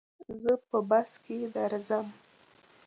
زه 0.43 0.53
په 0.69 0.77
بس 0.89 1.11
کي 1.23 1.37
درځم. 1.55 2.07